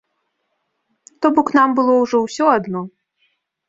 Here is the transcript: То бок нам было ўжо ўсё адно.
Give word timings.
То 1.21 1.27
бок 1.37 1.47
нам 1.59 1.69
было 1.83 1.93
ўжо 2.03 2.17
ўсё 2.27 2.45
адно. 2.59 2.79